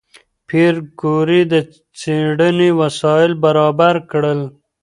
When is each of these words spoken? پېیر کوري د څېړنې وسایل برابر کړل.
پېیر 0.47 0.75
کوري 0.99 1.41
د 1.51 1.53
څېړنې 1.99 2.69
وسایل 2.81 3.31
برابر 3.43 3.95
کړل. 4.11 4.39